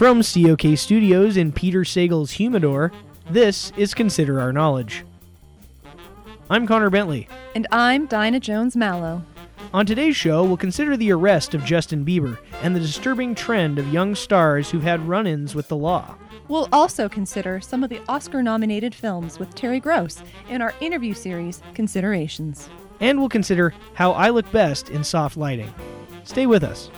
[0.00, 2.90] From COK Studios in Peter Sagal's Humidor,
[3.28, 5.04] this is Consider Our Knowledge.
[6.48, 7.28] I'm Connor Bentley.
[7.54, 9.22] And I'm Dinah Jones Mallow.
[9.74, 13.92] On today's show, we'll consider the arrest of Justin Bieber and the disturbing trend of
[13.92, 16.14] young stars who've had run ins with the law.
[16.48, 21.12] We'll also consider some of the Oscar nominated films with Terry Gross in our interview
[21.12, 22.70] series, Considerations.
[23.00, 25.74] And we'll consider how I look best in soft lighting.
[26.24, 26.88] Stay with us.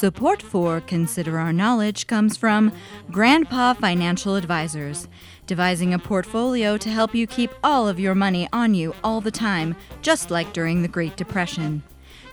[0.00, 2.72] Support for Consider Our Knowledge comes from
[3.10, 5.08] Grandpa Financial Advisors,
[5.46, 9.30] devising a portfolio to help you keep all of your money on you all the
[9.30, 11.82] time, just like during the Great Depression.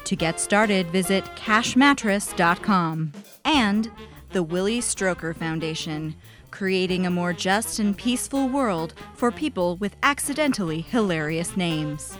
[0.06, 3.12] To get started, visit cashmattress.com.
[3.44, 3.92] And
[4.32, 6.16] the Willie Stroker Foundation,
[6.52, 12.18] creating a more just and peaceful world for people with accidentally hilarious names.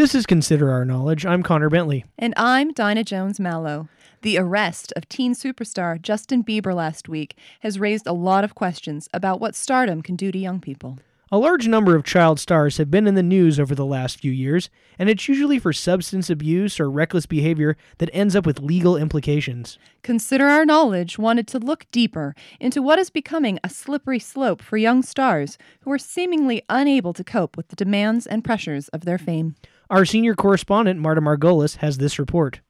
[0.00, 1.26] This is Consider Our Knowledge.
[1.26, 2.06] I'm Connor Bentley.
[2.18, 3.90] And I'm Dinah Jones Mallow.
[4.22, 9.10] The arrest of teen superstar Justin Bieber last week has raised a lot of questions
[9.12, 10.98] about what stardom can do to young people.
[11.30, 14.32] A large number of child stars have been in the news over the last few
[14.32, 18.96] years, and it's usually for substance abuse or reckless behavior that ends up with legal
[18.96, 19.78] implications.
[20.02, 24.78] Consider Our Knowledge wanted to look deeper into what is becoming a slippery slope for
[24.78, 29.18] young stars who are seemingly unable to cope with the demands and pressures of their
[29.18, 29.56] fame.
[29.90, 32.60] Our senior correspondent, Marta Margolis, has this report.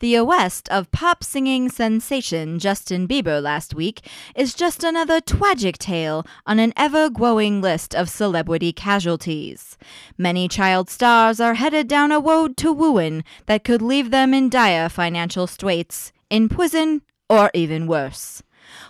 [0.00, 4.00] The arrest of pop singing sensation Justin Bieber last week
[4.34, 9.78] is just another tragic tale on an ever growing list of celebrity casualties.
[10.18, 14.48] Many child stars are headed down a road to ruin that could leave them in
[14.48, 18.42] dire financial straits, in prison, or even worse.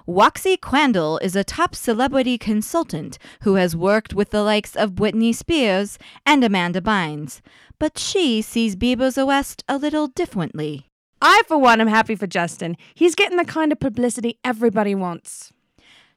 [0.06, 5.34] Roxy Crandall is a top celebrity consultant who has worked with the likes of Britney
[5.34, 7.40] Spears and Amanda Bynes,
[7.78, 10.86] but she sees Bieber's arrest a little differently.
[11.22, 12.76] I, for one, am happy for Justin.
[12.94, 15.52] He's getting the kind of publicity everybody wants.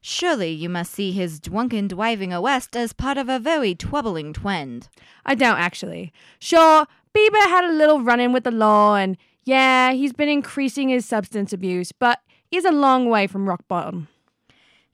[0.06, 4.90] Surely you must see his drunken driving arrest as part of a very troubling trend.
[5.26, 6.12] I don't actually.
[6.40, 6.86] Sure,
[7.16, 11.06] Bieber had a little run in with the law, and yeah, he's been increasing his
[11.06, 12.20] substance abuse, but
[12.54, 14.08] he's a long way from rock bottom.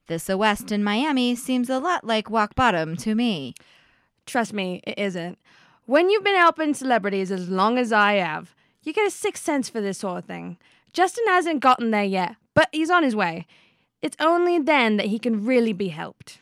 [0.08, 3.53] This a West in Miami seems a lot like rock bottom to me.
[4.25, 5.38] Trust me, it isn't.
[5.86, 9.68] When you've been helping celebrities as long as I have, you get a sixth sense
[9.68, 10.58] for this sort of thing.
[10.94, 13.46] Justin hasn't gotten there yet, but he's on his way.
[14.02, 16.40] It's only then that he can really be helped.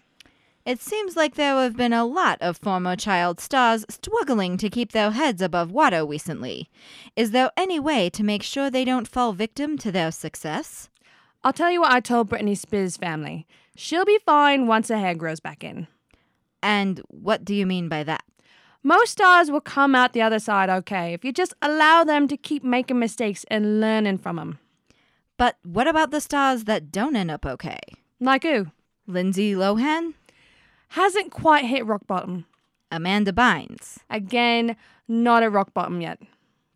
[0.68, 4.92] It seems like there have been a lot of former child stars struggling to keep
[4.92, 6.70] their heads above water recently.
[7.16, 10.90] Is there any way to make sure they don't fall victim to their success?
[11.47, 13.47] I'll tell you what I told Britney Spears' family.
[13.74, 15.88] She'll be fine once her hair grows back in.
[16.62, 18.25] And what do you mean by that?
[18.84, 22.36] Most stars will come out the other side okay if you just allow them to
[22.36, 24.59] keep making mistakes and learning from them.
[25.38, 27.80] But what about the stars that don't end up okay?
[28.19, 28.68] Like who?
[29.07, 30.16] Lindsay Lohan?
[30.90, 32.46] Hasn't quite hit rock bottom.
[32.91, 34.00] Amanda Bynes?
[34.09, 34.75] Again,
[35.07, 36.19] not at rock bottom yet.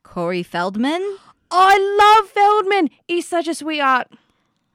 [0.04, 1.18] Corey Feldman?
[1.52, 1.78] I
[2.22, 2.90] love Feldman.
[3.06, 4.08] He's such a sweetheart.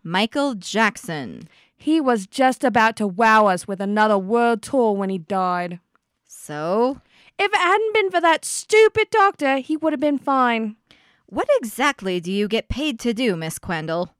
[0.06, 1.48] Michael Jackson?
[1.76, 5.80] He was just about to wow us with another world tour when he died.
[6.24, 7.00] So?
[7.40, 10.76] If it hadn't been for that stupid doctor, he would have been fine.
[11.26, 14.14] What exactly do you get paid to do, Miss Crandall?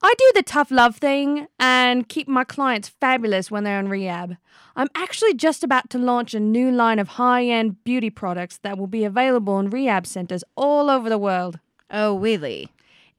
[0.00, 4.36] I do the tough love thing and keep my clients fabulous when they're in rehab.
[4.76, 8.78] I'm actually just about to launch a new line of high end beauty products that
[8.78, 11.58] will be available in rehab centers all over the world.
[11.90, 12.68] Oh, really?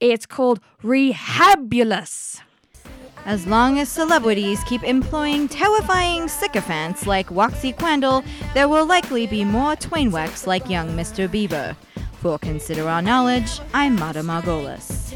[0.02, 2.42] It's called Rehabulous.
[3.26, 8.24] As long as celebrities keep employing terrifying sycophants like Roxy Crandall,
[8.54, 11.30] there will likely be more Twainwecks like young Mr.
[11.30, 11.76] Bieber.
[12.20, 15.14] For Consider Our Knowledge, I'm Marta Margolis.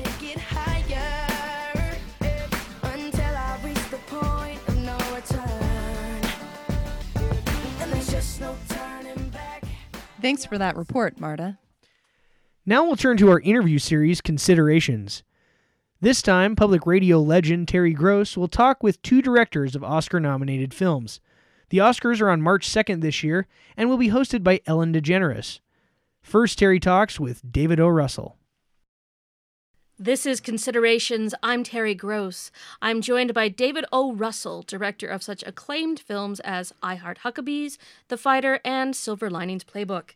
[10.22, 11.58] Thanks for that report, Marta.
[12.66, 15.24] Now we'll turn to our interview series, Considerations.
[16.02, 20.74] This time, public radio legend Terry Gross will talk with two directors of Oscar nominated
[20.74, 21.20] films.
[21.70, 23.48] The Oscars are on March 2nd this year
[23.78, 25.60] and will be hosted by Ellen DeGeneres.
[26.22, 27.88] First, Terry talks with David O.
[27.88, 28.38] Russell.
[30.02, 31.36] This is Considerations.
[31.44, 32.52] I'm Terry Gross.
[32.82, 34.14] I'm joined by David O.
[34.14, 39.66] Russell, director of such acclaimed films as I Heart Huckabees, The Fighter, and Silver Linings
[39.66, 40.12] Playbook.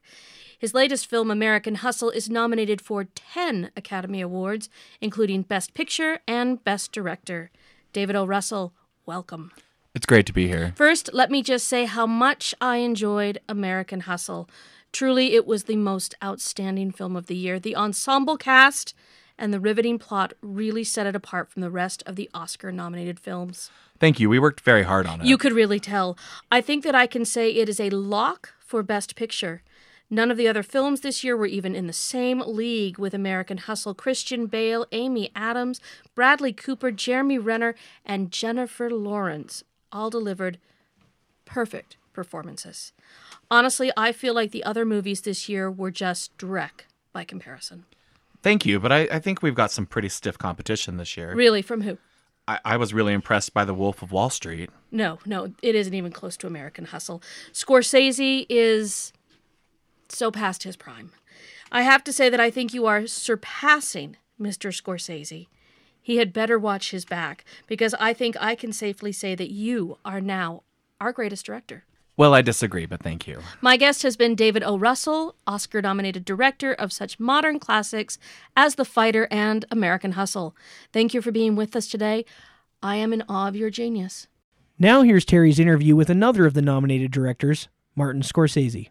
[0.57, 4.69] His latest film, American Hustle, is nominated for 10 Academy Awards,
[5.01, 7.51] including Best Picture and Best Director.
[7.91, 8.25] David O.
[8.25, 8.71] Russell,
[9.05, 9.51] welcome.
[9.93, 10.71] It's great to be here.
[10.77, 14.49] First, let me just say how much I enjoyed American Hustle.
[14.93, 17.59] Truly, it was the most outstanding film of the year.
[17.59, 18.93] The ensemble cast
[19.37, 23.19] and the riveting plot really set it apart from the rest of the Oscar nominated
[23.19, 23.69] films.
[23.99, 24.29] Thank you.
[24.29, 25.27] We worked very hard on it.
[25.27, 26.17] You could really tell.
[26.51, 29.63] I think that I can say it is a lock for Best Picture.
[30.09, 33.57] None of the other films this year were even in the same league with American
[33.57, 33.93] Hustle.
[33.93, 35.79] Christian Bale, Amy Adams,
[36.13, 37.73] Bradley Cooper, Jeremy Renner,
[38.05, 40.59] and Jennifer Lawrence all delivered
[41.45, 42.93] perfect performances.
[43.49, 47.85] Honestly, I feel like the other movies this year were just dreck by comparison.
[48.43, 51.33] Thank you, but I, I think we've got some pretty stiff competition this year.
[51.33, 51.97] Really, from who?
[52.45, 54.69] I, I was really impressed by The Wolf of Wall Street.
[54.91, 57.23] No, no, it isn't even close to American Hustle.
[57.53, 59.13] Scorsese is
[60.09, 61.11] so past his prime.
[61.71, 64.71] I have to say that I think you are surpassing Mr.
[64.71, 65.47] Scorsese.
[66.01, 69.97] He had better watch his back because I think I can safely say that you
[70.03, 70.63] are now
[70.99, 71.85] our greatest director.
[72.15, 73.39] Well, I disagree, but thank you.
[73.59, 74.77] My guest has been David O.
[74.77, 78.19] Russell, Oscar nominated director of such modern classics
[78.55, 80.55] as The Fighter and American Hustle.
[80.91, 82.23] Thank you for being with us today.
[82.83, 84.27] I am in awe of your genius.
[84.77, 88.89] Now here's Terry's interview with another of the nominated directors, Martin Scorsese.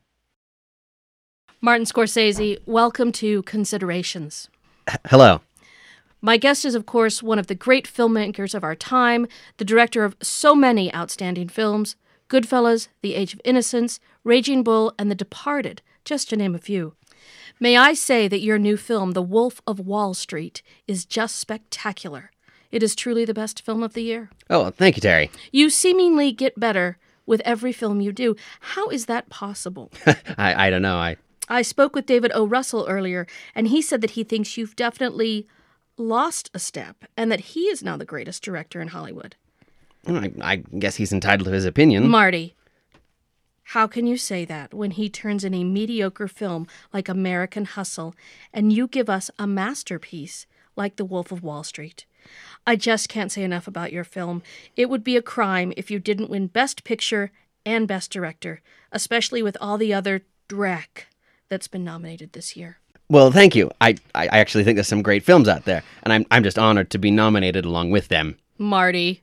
[1.60, 4.48] Martin Scorsese, welcome to Considerations.
[5.06, 5.42] Hello.
[6.20, 9.28] My guest is, of course, one of the great filmmakers of our time,
[9.58, 11.94] the director of so many outstanding films
[12.32, 16.94] Goodfellas, The Age of Innocence, Raging Bull, and The Departed, just to name a few.
[17.60, 22.30] May I say that your new film, The Wolf of Wall Street, is just spectacular.
[22.70, 24.30] It is truly the best film of the year.
[24.48, 25.30] Oh, thank you, Terry.
[25.52, 26.96] You seemingly get better
[27.26, 28.34] with every film you do.
[28.60, 29.92] How is that possible?
[30.38, 30.96] I, I don't know.
[30.96, 31.16] I
[31.50, 32.46] I spoke with David O.
[32.46, 35.46] Russell earlier, and he said that he thinks you've definitely
[35.98, 39.36] lost a step and that he is now the greatest director in Hollywood.
[40.06, 42.08] I, I guess he's entitled to his opinion.
[42.08, 42.54] Marty,
[43.64, 48.14] how can you say that when he turns in a mediocre film like American Hustle
[48.52, 50.46] and you give us a masterpiece
[50.76, 52.04] like The Wolf of Wall Street?
[52.66, 54.42] I just can't say enough about your film.
[54.76, 57.30] It would be a crime if you didn't win Best Picture
[57.64, 58.60] and Best Director,
[58.90, 61.06] especially with all the other dreck
[61.48, 62.78] that's been nominated this year.
[63.08, 63.70] well, thank you.
[63.80, 66.58] I, I I actually think there's some great films out there, and I'm I'm just
[66.58, 68.38] honored to be nominated along with them.
[68.58, 69.22] Marty,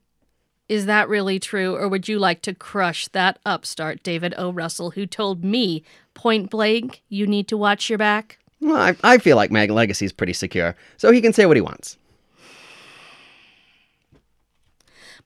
[0.69, 4.51] is that really true, or would you like to crush that upstart David O.
[4.51, 5.83] Russell who told me
[6.13, 8.37] point blank you need to watch your back?
[8.61, 11.57] Well, I, I feel like my legacy is pretty secure, so he can say what
[11.57, 11.97] he wants.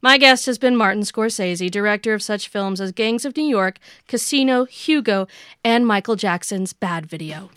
[0.01, 3.79] My guest has been Martin Scorsese, director of such films as Gangs of New York,
[4.07, 5.27] Casino, Hugo,
[5.63, 7.49] and Michael Jackson's Bad Video.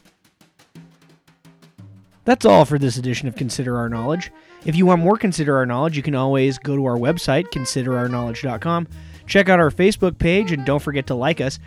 [2.26, 4.32] That's all for this edition of Consider Our Knowledge.
[4.64, 8.88] If you want more Consider Our Knowledge, you can always go to our website, considerourknowledge.com,
[9.26, 11.60] check out our Facebook page, and don't forget to like us,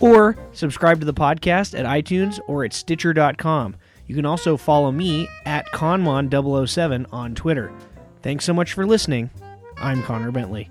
[0.00, 3.74] or subscribe to the podcast at iTunes or at Stitcher.com.
[4.06, 7.72] You can also follow me at Conmon007 on Twitter.
[8.22, 9.30] Thanks so much for listening.
[9.76, 10.70] I'm Connor Bentley.